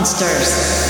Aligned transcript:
And 0.00 0.89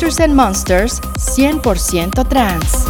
Monsters. 0.00 0.18
And 0.18 0.34
Monsters 0.34 0.98
100% 1.18 2.24
trans. 2.30 2.89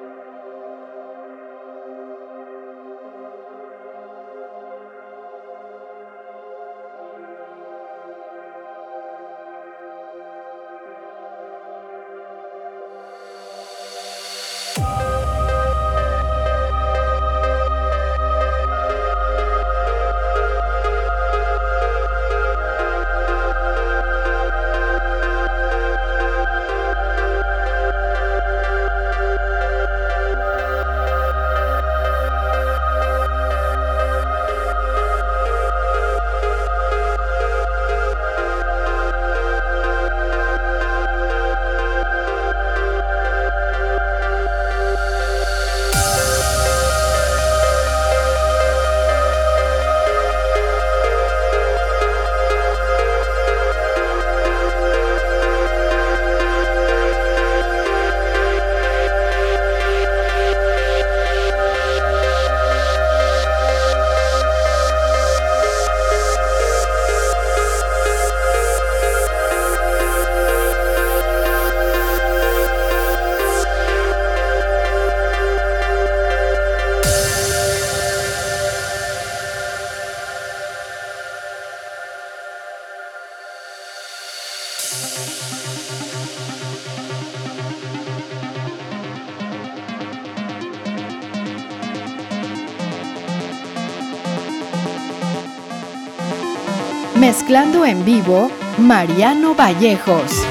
Mezclando 97.51 97.85
en 97.85 98.05
vivo, 98.05 98.49
Mariano 98.77 99.53
Vallejos. 99.53 100.50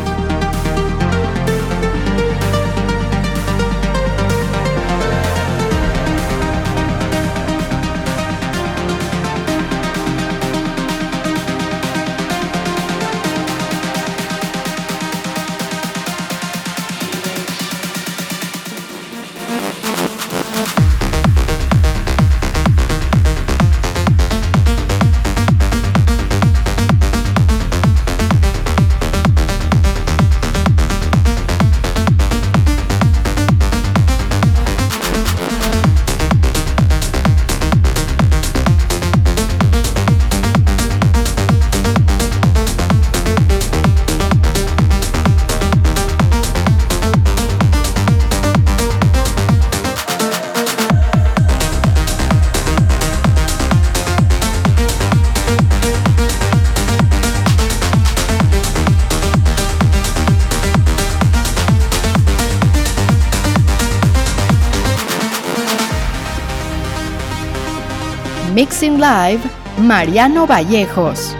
Live, 69.01 69.41
Mariano 69.79 70.45
Vallejos. 70.45 71.35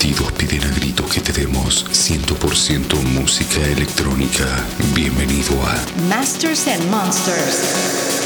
sentidos 0.00 0.32
piden 0.32 0.64
a 0.64 0.74
gritos 0.74 1.12
que 1.12 1.20
te 1.20 1.30
demos 1.30 1.84
100% 1.84 3.02
música 3.02 3.60
electrónica. 3.66 4.46
Bienvenido 4.94 5.52
a 5.62 5.76
Masters 6.08 6.66
and 6.68 6.90
Monsters. 6.90 8.19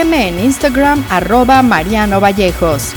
Sígueme 0.00 0.28
en 0.28 0.40
Instagram 0.40 1.04
arroba 1.10 1.60
Mariano 1.60 2.20
Vallejos. 2.20 2.94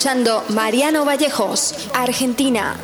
Escuchando 0.00 0.42
Mariano 0.48 1.04
Vallejos, 1.04 1.74
Argentina. 1.92 2.74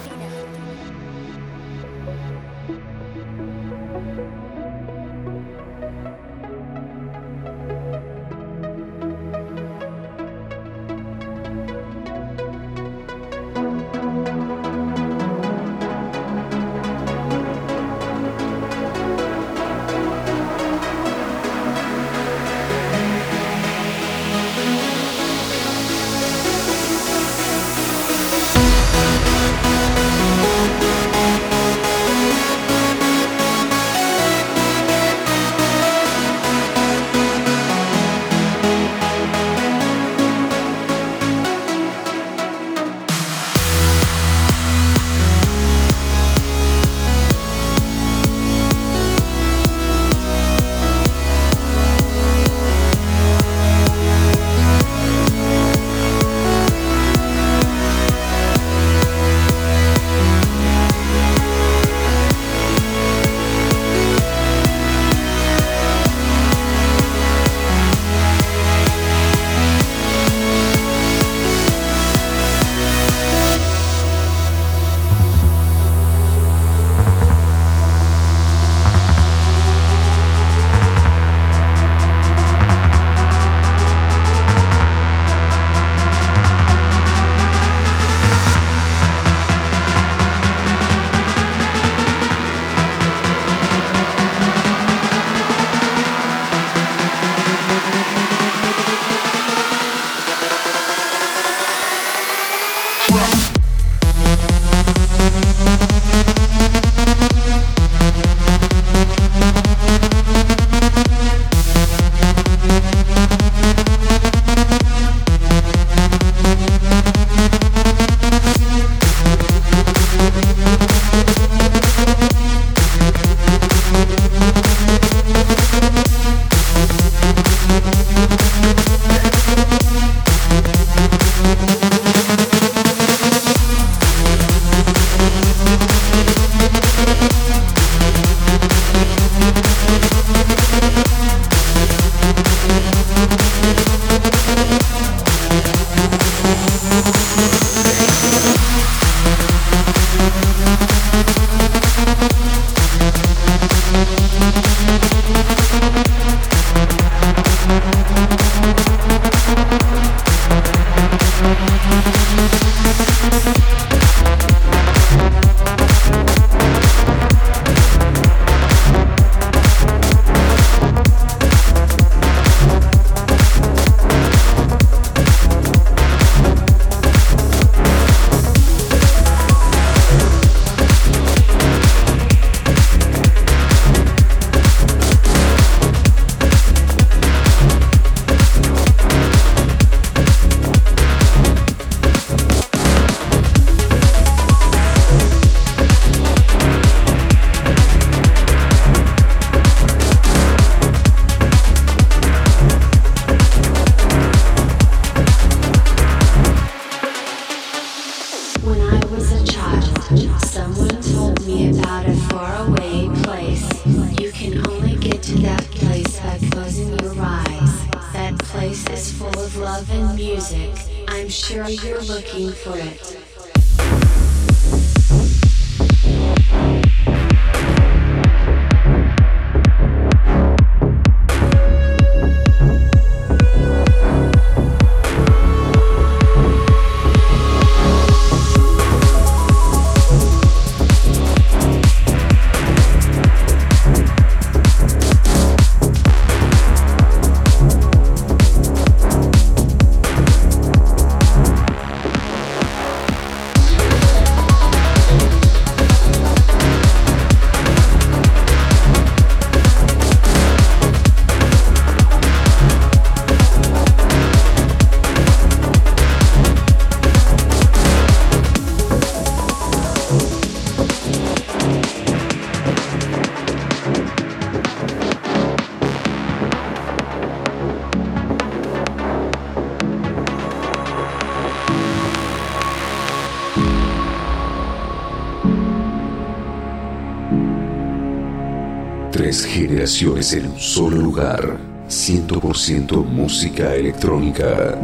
canciones 289.97 290.31
en 290.35 290.51
un 290.51 290.59
solo 290.59 290.99
lugar. 290.99 291.57
100% 291.89 293.03
música 293.03 293.75
electrónica. 293.75 294.79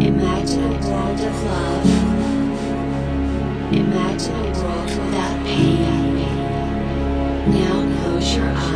Imagine 0.00 0.64
a 0.64 0.78
world 0.88 1.20
of 1.20 1.44
love. 1.44 1.84
Imagine 3.70 4.34
a 4.34 4.44
world 4.62 4.88
without 4.88 5.36
pain. 5.44 6.24
Now 7.52 7.84
close 8.00 8.34
your 8.34 8.48
eyes. 8.48 8.75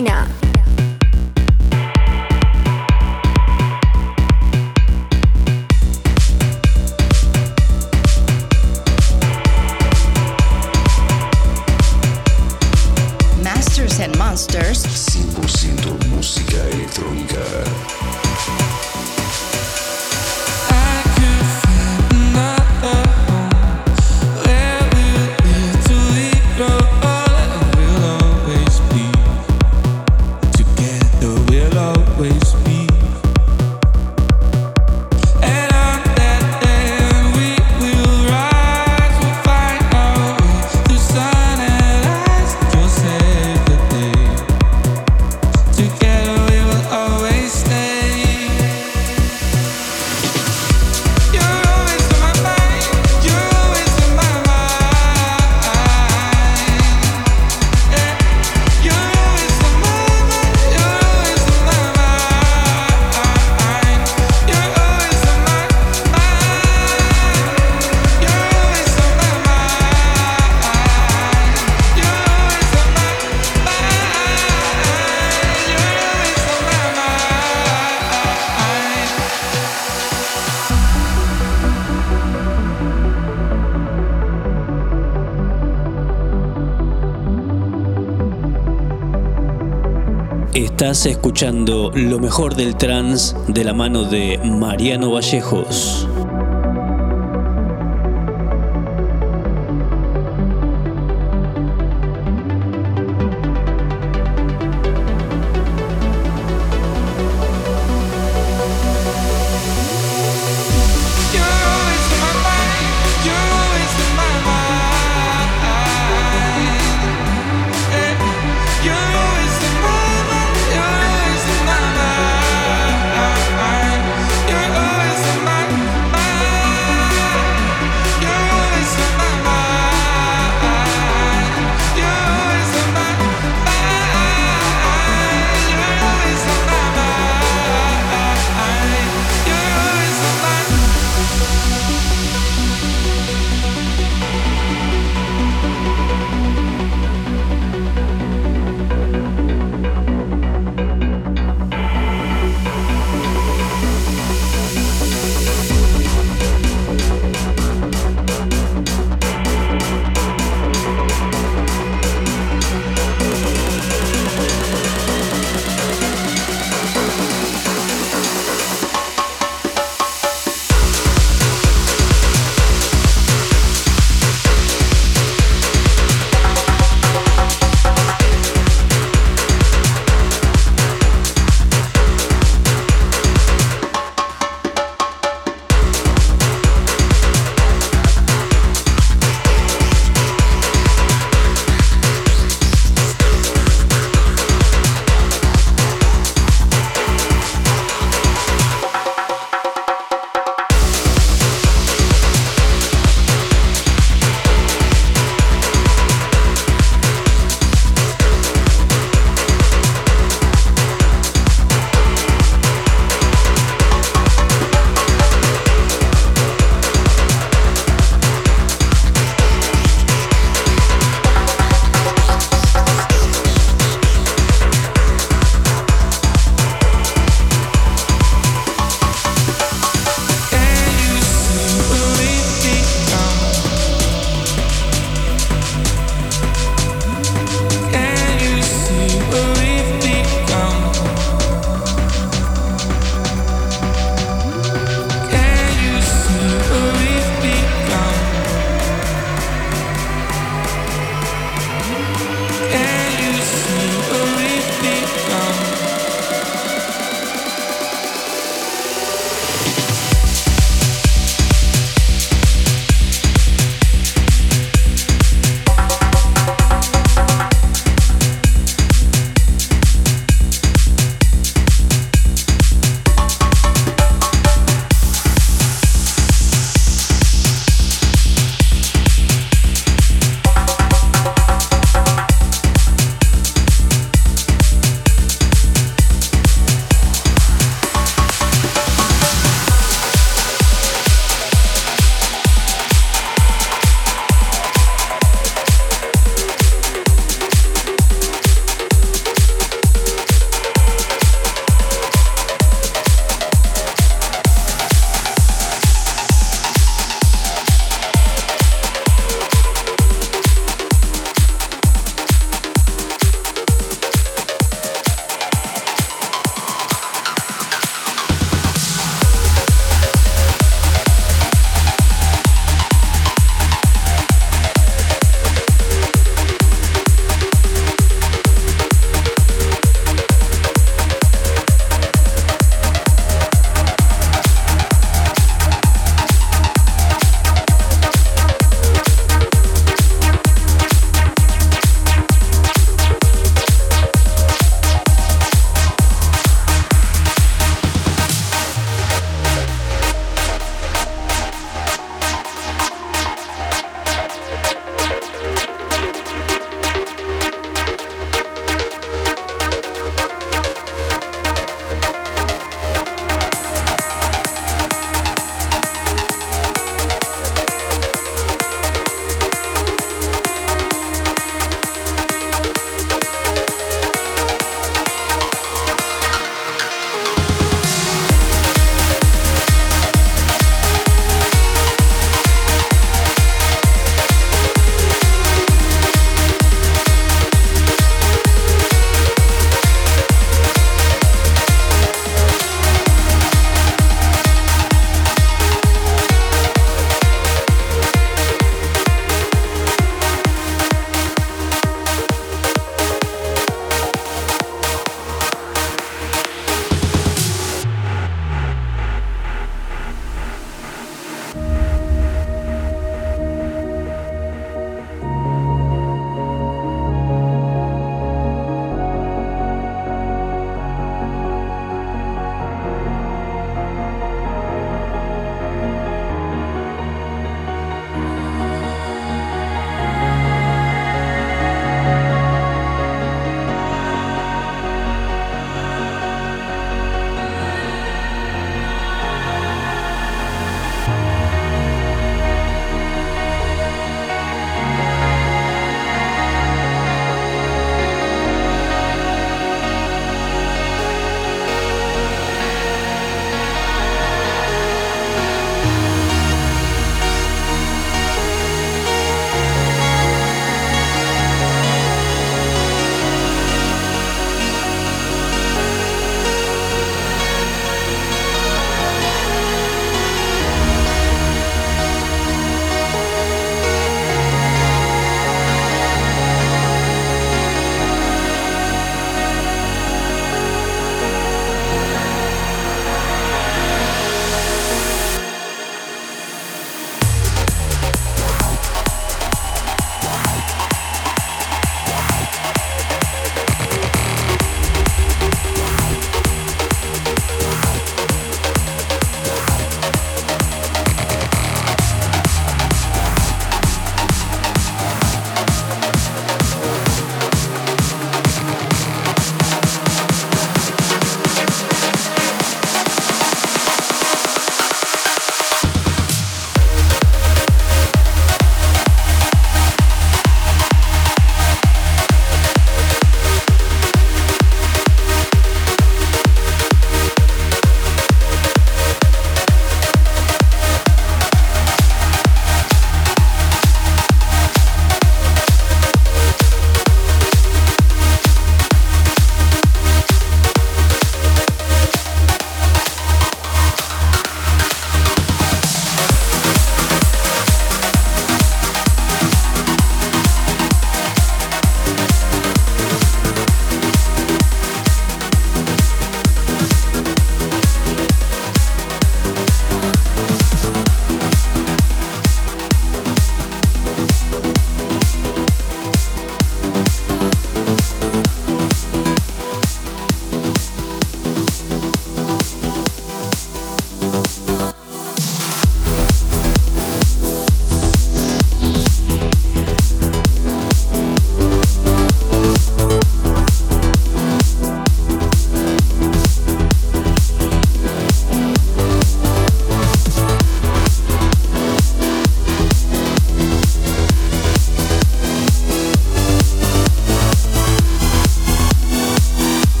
Estás 90.91 91.05
escuchando 91.05 91.89
lo 91.95 92.19
mejor 92.19 92.55
del 92.55 92.75
trans 92.75 93.33
de 93.47 93.63
la 93.63 93.71
mano 93.71 94.03
de 94.03 94.37
Mariano 94.43 95.09
Vallejos. 95.09 96.05